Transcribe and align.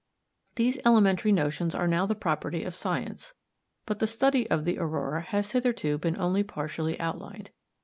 These 0.55 0.79
elementary 0.83 1.31
notions 1.31 1.75
are 1.75 1.87
now 1.87 2.07
the 2.07 2.15
property 2.15 2.63
of 2.63 2.73
science; 2.75 3.35
but 3.85 3.99
the 3.99 4.07
study 4.07 4.49
of 4.49 4.65
the 4.65 4.79
aurora 4.79 5.21
has 5.21 5.51
hitherto 5.51 5.99
been 5.99 6.19
only 6.19 6.41
partially 6.41 6.99
outlined. 6.99 7.51